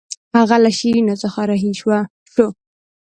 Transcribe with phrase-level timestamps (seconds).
[0.37, 1.89] هغه له شیرینو څخه رهي شو.